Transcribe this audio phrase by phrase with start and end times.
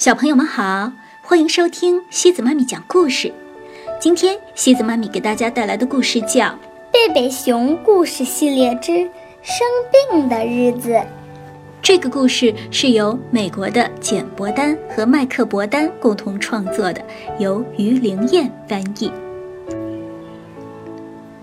[0.00, 3.30] 小朋友们好，欢迎收听西子妈咪讲故事。
[4.00, 6.46] 今天西子妈咪给大家带来的故事叫
[6.90, 8.92] 《贝贝熊故事系列之
[9.42, 9.66] 生
[10.08, 10.92] 病的日子》。
[11.82, 17.04] 这个故事是由美国的简·伯丹和麦克·伯丹共同创作的，
[17.38, 19.12] 由于灵燕翻译。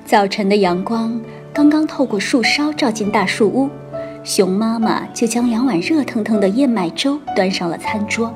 [0.03, 1.21] 早晨的阳光
[1.53, 3.69] 刚刚透过树梢照进大树屋。
[4.23, 8.33] 熊妈妈就将两碗热腾腾的燕麦粥端上了餐桌，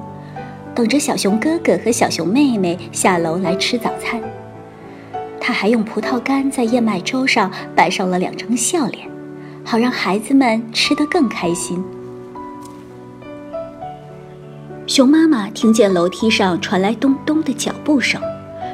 [0.73, 4.21] 等着小熊哥哥和小熊妹妹下楼来吃早餐。
[5.39, 9.07] 他还用葡萄干在燕麦粥上摆上了两张笑脸，
[9.63, 11.83] 好让孩子们吃得更开心。
[14.87, 18.21] 熊妈妈听见楼梯上传来咚咚的脚步声，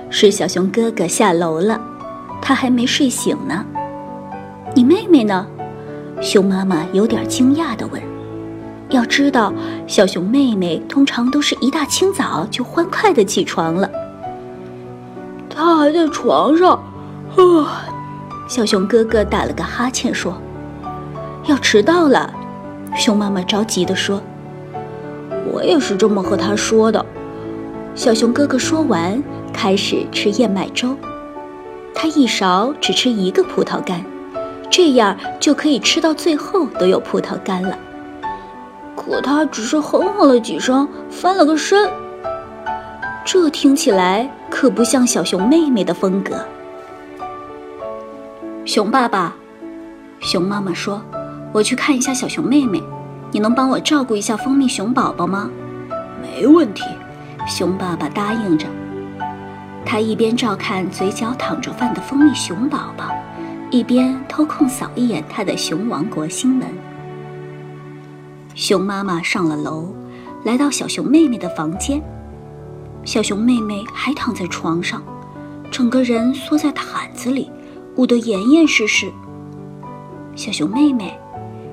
[0.10, 1.80] 是小熊哥哥下楼了，
[2.42, 3.66] 他还没睡醒呢。
[4.76, 5.48] 你妹妹呢？
[6.20, 8.02] 熊妈妈有点惊讶地问
[8.90, 9.54] ：“要知道，
[9.86, 13.90] 小熊妹妹通常都是一大清早就欢快的起床了。
[15.50, 16.72] 她还在床上。”
[17.38, 17.86] 啊，
[18.48, 20.36] 小熊哥哥打了个哈欠说
[21.46, 22.34] ：“要迟到了。”
[22.98, 24.22] 熊妈妈着急地说
[25.52, 27.06] ：“我也是这么和她说的。”
[27.94, 29.22] 小熊哥哥说完，
[29.52, 30.96] 开始吃燕麦粥。
[31.94, 34.04] 他一勺只吃一个葡萄干。
[34.70, 37.78] 这样就可以吃到最后都有葡萄干了。
[39.08, 41.90] 可他只是哼哼了几声，翻了个身。
[43.26, 46.46] 这听起来可不像小熊妹妹的风格。
[48.66, 49.34] 熊爸爸，
[50.20, 51.02] 熊妈妈说
[51.54, 52.84] ：“我去看一下小熊妹妹，
[53.32, 55.50] 你能帮我照顾一下蜂蜜熊宝宝吗？”
[56.22, 56.84] 没问题，
[57.48, 58.68] 熊爸爸答应着。
[59.86, 63.06] 他一边照看嘴角淌着饭的蜂蜜熊宝宝。
[63.70, 66.68] 一边偷空扫一眼他的熊王国新闻。
[68.58, 69.94] 熊妈妈上了楼，
[70.44, 72.02] 来到小熊妹妹的房间。
[73.06, 75.04] 小熊妹妹还躺在床上，
[75.70, 77.52] 整个人缩在毯子里，
[77.98, 79.12] 捂得严严实实。
[80.36, 81.16] 小熊妹妹，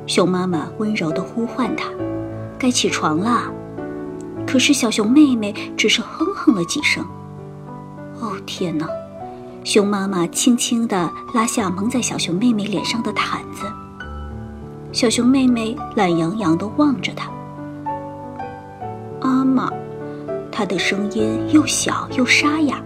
[0.06, 1.88] 熊妈妈温柔地呼唤她
[2.60, 3.50] ：“该起床啦。”
[4.46, 7.02] 可是小熊妹妹只是哼哼了几声。
[8.20, 8.86] 哦，天哪！
[9.64, 13.64] 熊妈妈轻轻地拉下蒙在小熊妹妹脸上的毯子，
[14.94, 17.28] 小熊妹妹懒洋洋地望着她。
[19.22, 19.68] 阿妈，
[20.52, 22.80] 她的声音又小又沙哑。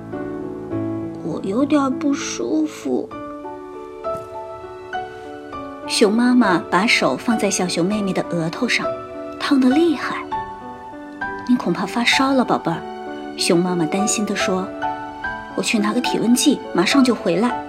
[1.23, 3.07] 我有点不舒服。
[5.87, 8.87] 熊妈妈把手放在小熊妹妹的额头上，
[9.39, 10.25] 烫得厉害。
[11.47, 12.81] 你恐怕发烧了，宝贝儿。
[13.37, 14.67] 熊妈妈担心地说。
[15.55, 17.63] 我去拿个体温计，马上就回来。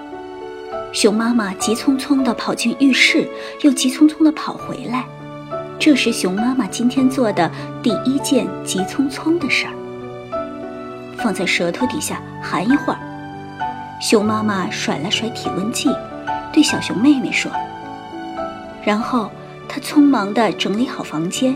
[0.92, 3.28] 熊妈妈急匆匆地跑进浴室，
[3.62, 5.06] 又急匆匆地跑回来。
[5.78, 7.50] 这是熊妈妈今天做的
[7.82, 9.74] 第一件急匆匆的事儿。
[11.18, 13.00] 放在舌头底下含一会儿。
[14.02, 15.90] 熊妈妈甩了甩体温计，
[16.52, 17.52] 对小熊妹妹说。
[18.84, 19.30] 然后
[19.68, 21.56] 她匆忙地整理好房间，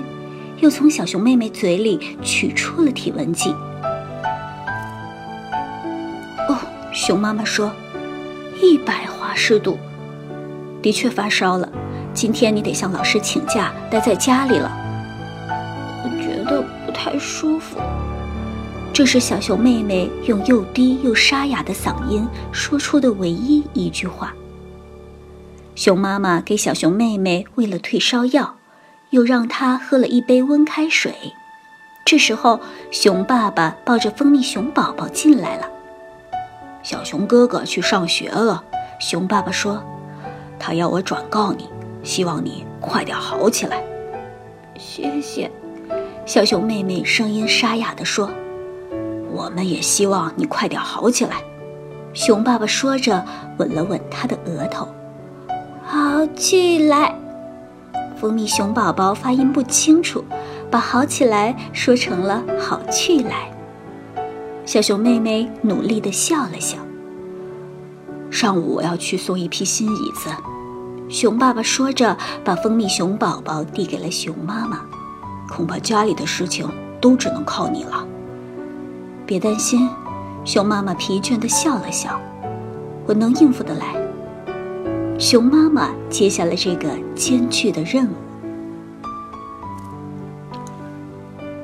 [0.60, 3.50] 又从小熊妹妹嘴里取出了体温计。
[6.48, 6.58] 哦
[6.92, 7.72] 熊妈妈说
[8.64, 9.78] ：“一百华氏度，
[10.82, 11.68] 的确发烧了。
[12.14, 14.72] 今天你得向老师请假，待在家里了。”
[16.06, 17.78] 我觉得不太舒服。
[18.94, 24.34] 这是小熊妹妹用又低又沙哑的嗓音说出的唯一一句话。
[25.76, 28.56] 熊妈妈给小熊妹妹喂了退烧药，
[29.10, 31.14] 又让她喝了一杯温开水。
[32.06, 35.68] 这时候，熊爸爸抱着蜂蜜熊宝宝进来了。
[36.84, 38.62] 小熊哥哥去上学了，
[39.00, 39.82] 熊爸爸说
[40.60, 41.70] ：“他要我转告你，
[42.04, 43.82] 希望你快点好起来。”
[44.78, 45.50] 谢谢。
[46.26, 48.30] 小熊妹妹声音沙哑地说
[49.32, 51.38] ：“我们也希望你快点好起来。”
[52.14, 53.26] 熊爸爸说着，
[53.58, 54.88] 吻了吻他的额头。
[55.86, 57.16] 好起来。
[58.18, 60.24] 蜂蜜熊宝宝发音不清楚，
[60.70, 63.50] 把“好起来”说成了“好去来”。
[64.66, 66.78] 小熊妹妹努力地笑了笑。
[68.32, 70.30] 上午我要去送一批新椅子，
[71.10, 74.82] 熊爸爸说着，把蜂蜜熊宝宝递给了熊妈妈。
[75.50, 76.68] 恐怕家里的事情
[77.00, 78.08] 都只能靠你了。
[79.26, 79.90] 别担心，
[80.46, 82.20] 熊妈妈疲倦地笑了笑，
[83.06, 83.96] 我能应付得来。
[85.20, 88.14] 熊妈妈接下了这个艰巨的任务。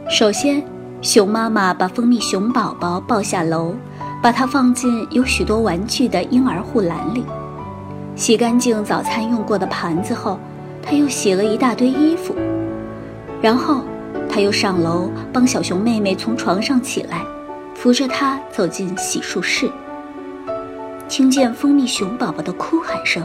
[0.09, 0.78] 首先。
[1.01, 3.73] 熊妈妈把蜂蜜熊宝宝抱下楼，
[4.21, 7.23] 把它放进有许多玩具的婴儿护栏里。
[8.17, 10.37] 洗干净早餐用过的盘子后，
[10.83, 12.35] 她又洗了一大堆衣服。
[13.41, 13.81] 然后，
[14.27, 17.23] 他又上楼帮小熊妹妹从床上起来，
[17.73, 19.71] 扶着她走进洗漱室。
[21.07, 23.23] 听见蜂蜜熊宝宝的哭喊声，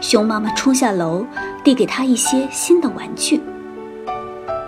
[0.00, 1.26] 熊妈妈冲下楼，
[1.64, 3.40] 递给他一些新的玩具。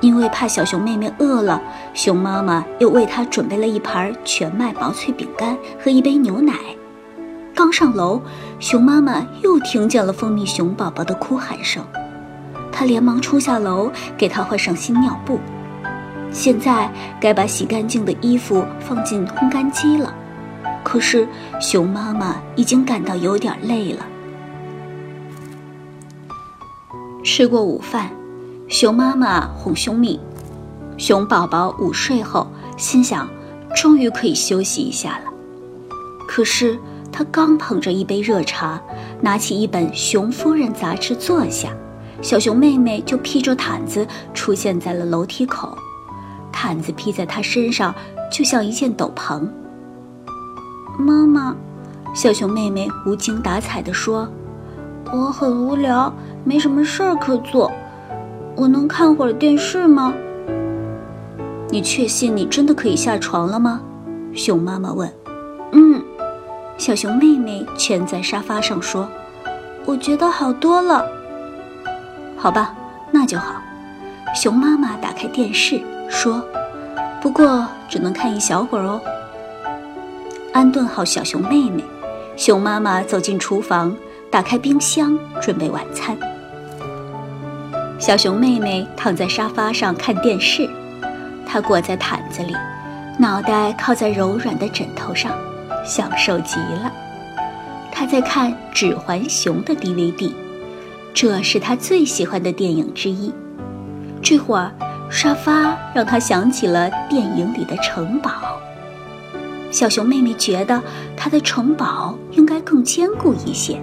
[0.03, 1.63] 因为怕小熊妹妹饿了，
[1.95, 6.53] 熊妈妈又为她准备了一盘全麦薄脆饼干和一杯牛奶。
[7.55, 8.21] 刚上楼，
[8.59, 11.85] 熊妈妈又听见了蜂蜜熊宝宝的哭喊声，
[12.73, 15.39] 她连忙冲下楼给他换上新尿布。
[16.33, 16.91] 现在
[17.21, 20.13] 该把洗干净的衣服放进烘干机了，
[20.83, 21.29] 可是
[21.61, 24.05] 熊妈妈已经感到有点累了。
[27.23, 28.11] 吃过午饭。
[28.73, 30.19] 熊妈妈哄熊米，
[30.97, 32.47] 熊宝宝午睡后
[32.79, 33.29] 心想，
[33.77, 35.25] 终于可以休息一下了。
[36.27, 36.79] 可是
[37.13, 38.81] 他刚捧着一杯热茶，
[39.21, 41.69] 拿起一本《熊夫人》杂志坐下，
[42.23, 45.77] 小熊妹妹就披着毯子出现在了楼梯口。
[46.51, 47.95] 毯子披在她身上，
[48.33, 49.47] 就像一件斗篷。
[50.99, 51.55] 妈妈，
[52.15, 54.27] 小熊妹妹无精打采地说
[55.13, 56.11] ：“我很无聊，
[56.43, 57.71] 没什么事儿可做。”
[58.55, 60.13] 我能看会儿电视吗？
[61.71, 63.81] 你确信你真的可以下床了吗？
[64.35, 65.11] 熊妈妈问。
[65.73, 66.03] 嗯，
[66.77, 69.09] 小熊妹妹蜷在沙发上说
[69.87, 71.07] ：“我觉得好多了。”
[72.37, 72.75] 好吧，
[73.11, 73.63] 那就好。
[74.35, 76.43] 熊妈妈打开电视说
[77.23, 79.01] ：“不过只能看一小会儿哦。”
[80.53, 81.83] 安顿好小熊妹妹，
[82.37, 83.97] 熊妈妈走进厨房，
[84.31, 86.17] 打开冰箱准备晚餐。
[88.03, 90.69] 小熊妹妹躺在沙发上看电视，
[91.47, 92.53] 她裹在毯子里，
[93.17, 95.31] 脑袋靠在柔软的枕头上，
[95.85, 96.93] 享受极了。
[97.93, 100.33] 她在看《指环熊》的 DVD，
[101.15, 103.33] 这是她最喜欢的电影之一。
[104.21, 104.73] 这会儿，
[105.09, 108.33] 沙发让她想起了电影里的城堡。
[109.71, 110.83] 小熊妹妹觉得
[111.17, 113.81] 她的城堡应该更坚固一些。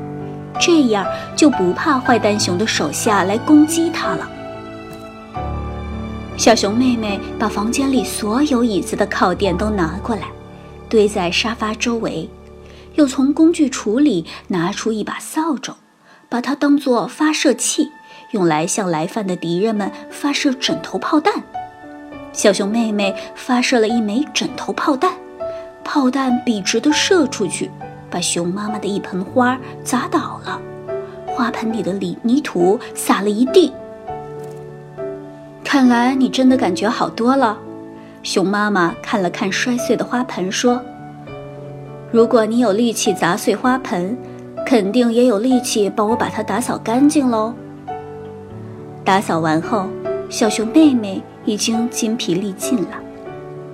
[0.59, 4.29] 这样就不怕坏蛋熊的手下来攻击它了。
[6.37, 10.23] 小熊妹妹把房间里所有椅子的靠垫都拿过来，
[10.87, 12.29] 堆在沙发周围，
[12.95, 15.73] 又从工具橱里拿出一把扫帚，
[16.29, 17.89] 把它当做发射器，
[18.31, 21.33] 用来向来犯的敌人们发射枕头炮弹。
[22.31, 25.11] 小熊妹妹发射了一枚枕头炮弹，
[25.83, 27.69] 炮弹笔直地射出去。
[28.09, 30.59] 把熊妈妈的一盆花砸倒了，
[31.27, 33.71] 花盆里的泥泥土撒了一地。
[35.63, 37.57] 看来你真的感觉好多了。
[38.23, 40.81] 熊妈妈看了看摔碎的花盆，说
[42.11, 44.17] ：“如果你有力气砸碎花盆，
[44.65, 47.53] 肯定也有力气帮我把它打扫干净喽。”
[49.05, 49.85] 打扫完后，
[50.29, 52.99] 小熊妹妹已经筋疲力尽了，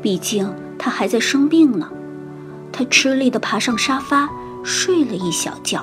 [0.01, 1.89] 毕竟她还在生病呢。
[2.77, 4.27] 他吃力地爬上沙发，
[4.61, 5.81] 睡了一小觉。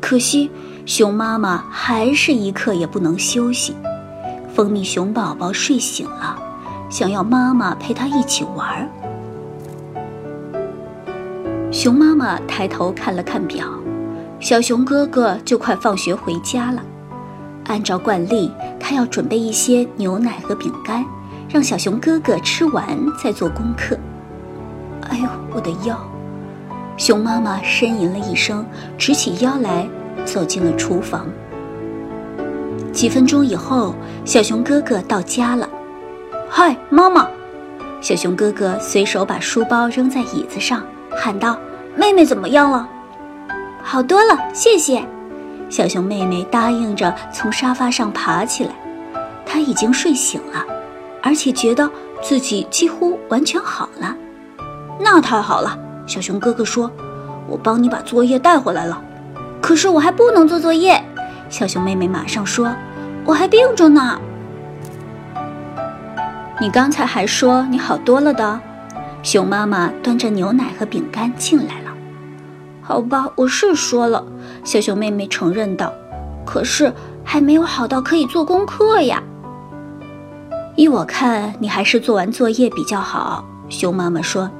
[0.00, 0.50] 可惜，
[0.86, 3.76] 熊妈妈还是一刻也不能休息。
[4.54, 6.38] 蜂蜜熊宝宝睡醒了，
[6.88, 8.88] 想要妈妈陪他一起玩。
[11.70, 13.66] 熊妈妈抬头看了看表，
[14.40, 16.82] 小熊哥哥就快放学回家了。
[17.66, 18.50] 按照惯例，
[18.80, 21.04] 他要准备一些牛奶和饼干，
[21.46, 22.86] 让小熊哥哥吃完
[23.22, 23.98] 再做功课。
[25.08, 25.96] 哎呦，我的腰！
[26.96, 28.64] 熊妈妈呻吟了一声，
[28.98, 29.88] 直起腰来，
[30.24, 31.26] 走进了厨房。
[32.92, 33.94] 几分钟以后，
[34.24, 35.68] 小熊哥哥到家了。
[36.48, 37.28] 嗨，妈妈！
[38.00, 41.58] 小熊哥哥随手把书包扔在椅子上，喊道
[41.96, 42.88] ：“妹妹怎么样了？”
[43.82, 45.02] 好多了，谢谢。
[45.70, 48.72] 小熊妹妹答应着，从沙发上爬起来。
[49.46, 50.64] 她已经睡醒了，
[51.22, 51.90] 而且觉得
[52.20, 54.14] 自己几乎完全好了。
[55.00, 56.90] 那太好了，小熊哥哥说
[57.48, 59.00] ：“我帮你把作业带回来了。”
[59.60, 61.02] 可是我还不能做作业，
[61.48, 62.72] 小熊妹妹马上说
[63.24, 64.20] ：“我还病着呢。”
[66.60, 68.60] 你刚才还说你好多了的，
[69.22, 71.90] 熊妈妈端着牛奶和饼干进来了。
[72.80, 74.24] 好吧，我是说了，
[74.64, 75.92] 小熊妹妹承认道
[76.46, 76.92] ：“可是
[77.24, 79.22] 还没有好到可以做功课呀。”
[80.76, 83.44] 依我看，你还是做完作业比较好。
[83.68, 84.50] 熊妈妈说。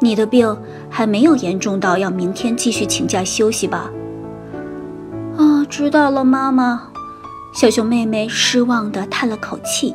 [0.00, 0.56] 你的病
[0.88, 3.90] 还没有严重到要明天继续请假休息吧？
[5.36, 6.82] 啊，知道了，妈妈。
[7.54, 9.94] 小熊妹妹失望地叹了口气，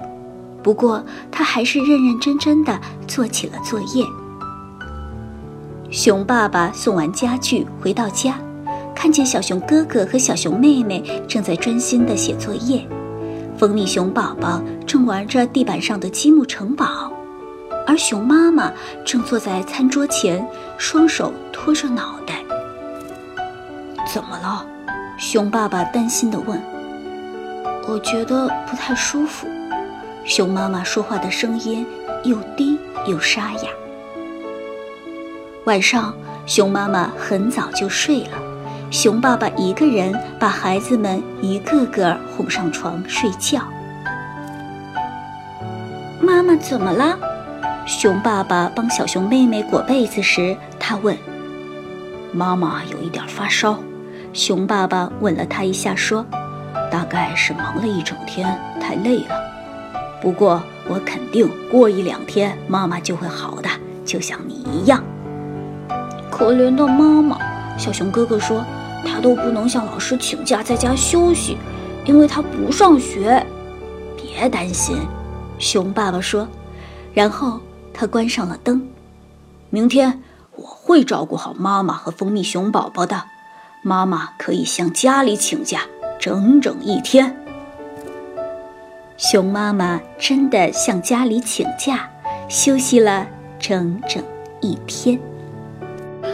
[0.62, 4.06] 不过她还是认认真真地做起了作业。
[5.90, 8.36] 熊爸爸送完家具回到家，
[8.96, 12.86] 看见小熊哥哥和小熊妹妹正在专心地写作业，
[13.58, 17.12] 蜂蜜熊宝宝正玩着地板上的积木城堡，
[17.86, 18.72] 而熊妈妈
[19.06, 20.46] 正坐在餐桌前，
[20.78, 22.36] 双手托着脑袋。
[24.14, 24.66] 怎么了？
[25.18, 26.62] 熊爸爸担心地问。
[27.88, 29.48] 我觉得不太舒服。
[30.26, 31.86] 熊妈妈说话的声音
[32.24, 33.70] 又低又沙哑。
[35.66, 36.14] 晚上，
[36.46, 38.38] 熊妈妈很早就睡了，
[38.90, 43.62] 熊爸爸一个人把孩子们一个个哄上床睡觉。
[46.22, 47.18] 妈妈怎么了？
[47.86, 51.18] 熊爸爸帮小熊妹妹裹被子时，他问
[52.32, 53.78] ：“妈妈有一点发烧。”
[54.32, 56.26] 熊爸爸吻了他一下，说。
[56.90, 59.36] 大概是忙了一整天，太累了。
[60.22, 63.70] 不过我肯定过一两天妈妈就会好的，
[64.06, 65.04] 就像你一样。
[66.30, 67.38] 可怜的妈妈，
[67.78, 68.64] 小熊哥哥说，
[69.04, 71.58] 他都不能向老师请假在家休息，
[72.06, 73.44] 因为他不上学。
[74.16, 74.98] 别担心，
[75.58, 76.48] 熊爸爸说，
[77.12, 77.60] 然后
[77.94, 78.88] 他关上了灯。
[79.70, 80.22] 明天
[80.56, 83.24] 我会照顾好妈妈和蜂蜜熊宝宝的，
[83.82, 85.82] 妈妈可以向家里请假。
[86.20, 87.36] 整整一天，
[89.18, 92.10] 熊妈妈真的向家里请假，
[92.48, 93.28] 休息了
[93.60, 94.24] 整整
[94.62, 95.20] 一天。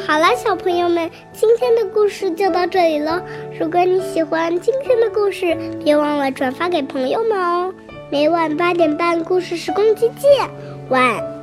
[0.06, 3.24] 好了，小朋友们，今天的故事就到这里了。
[3.60, 7.74] 如果你喜欢今天的故事，别忘了转发给朋友们哦。
[8.12, 10.48] 每晚八点半，故事时光机见，
[10.90, 11.39] 晚。